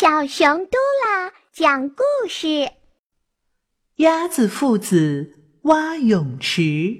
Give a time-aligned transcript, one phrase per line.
[0.00, 2.70] 小熊嘟啦讲故事：
[3.96, 5.34] 鸭子父子
[5.64, 6.96] 挖泳池。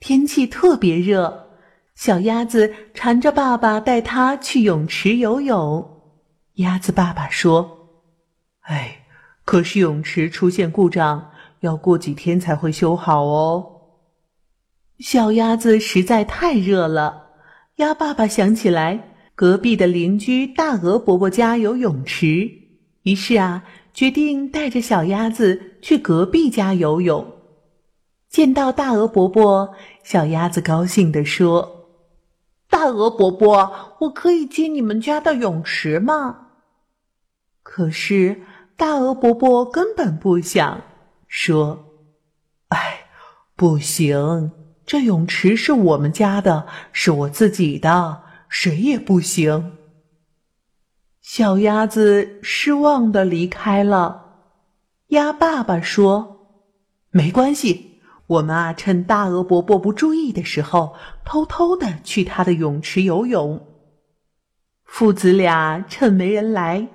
[0.00, 1.50] 天气特别热，
[1.94, 6.00] 小鸭子缠着爸爸带它去泳池游泳。
[6.54, 8.00] 鸭子爸爸说
[8.64, 9.04] ：“哎，
[9.44, 13.82] 可是泳池出现故障，要过几天才会修好哦。”
[15.00, 17.32] 小鸭子实在太热了，
[17.76, 19.10] 鸭爸爸想起来。
[19.36, 22.48] 隔壁的邻居大鹅伯伯家有泳池，
[23.02, 27.32] 于是啊，决定带着小鸭子去隔壁家游泳。
[28.28, 29.74] 见到大鹅伯伯，
[30.04, 31.88] 小鸭子高兴地说
[32.70, 36.48] ：“大鹅伯伯，我可以进你们家的泳池吗？”
[37.62, 38.42] 可是
[38.76, 40.82] 大鹅伯伯根本不想
[41.26, 41.86] 说
[42.70, 43.06] ：“哎，
[43.56, 44.52] 不行，
[44.86, 48.22] 这泳池是我们家的，是我自己的。”
[48.56, 49.72] 谁也不行。
[51.20, 54.36] 小鸭子失望的离开了。
[55.08, 56.46] 鸭爸爸说
[57.10, 63.66] ：“没关系，我们啊，趁大鹅伯伯不注意的时候，偷偷的去他的泳池游泳。”
[64.86, 66.86] 父子俩趁没人来，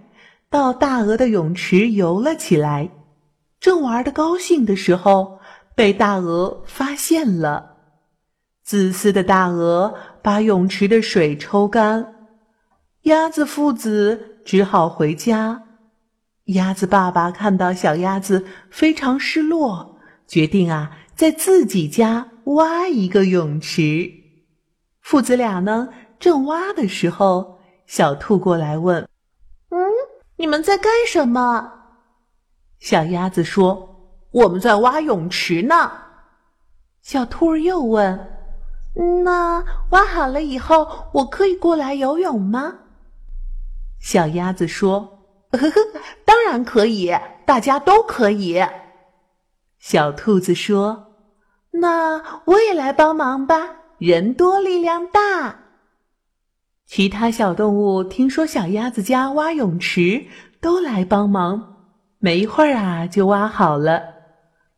[0.50, 2.90] 到大鹅的泳池游了起来。
[3.60, 5.42] 正玩的高兴的时候，
[5.76, 7.79] 被大鹅发现了。
[8.70, 12.14] 自私的大鹅把泳池的水抽干，
[13.02, 15.64] 鸭子父子只好回家。
[16.44, 24.08] 鸭子爸爸看到小鸭子非常失落，决定啊，在自己家挖一个泳池。
[25.02, 25.90] 父子俩呢，
[26.20, 29.02] 正挖的时候，小兔过来问
[29.74, 29.80] ：“嗯，
[30.38, 31.72] 你们在干什么？”
[32.78, 35.92] 小鸭子说：“我们在挖泳池呢。”
[37.02, 38.36] 小兔儿又问。
[39.24, 42.76] 那挖好了以后，我可以过来游泳吗？
[44.00, 45.20] 小鸭子说
[45.52, 45.72] ：“呵呵，
[46.26, 48.62] 当然可以，大家都可以。”
[49.80, 51.14] 小兔子说
[51.72, 55.60] ：“那我也来帮忙吧，人多力量大。”
[56.86, 60.26] 其他小动物听说小鸭子家挖泳池，
[60.60, 61.78] 都来帮忙。
[62.18, 64.02] 没一会儿啊，就挖好了。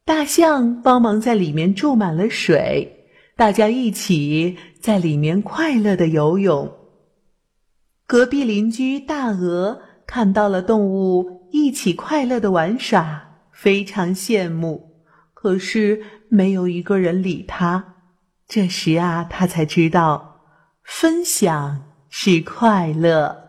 [0.05, 3.00] 大象帮忙在里面注满了水。
[3.35, 6.71] 大家一起在里面快乐的游泳。
[8.05, 14.91] 隔壁邻居大鹅看到了动物一起快乐的玩耍，非常羡慕。
[15.33, 17.95] 可是没有一个人理他。
[18.47, 20.41] 这时啊，他才知道，
[20.83, 23.40] 分享是快乐。